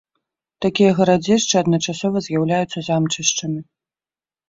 Такія 0.65 0.91
гарадзішчы 1.01 1.55
адначасова 1.63 2.25
з'яўляюцца 2.31 2.79
замчышчамі. 2.91 3.61